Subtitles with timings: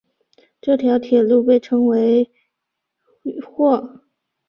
[0.59, 2.27] 这条铁路被称为
[3.47, 4.01] 或。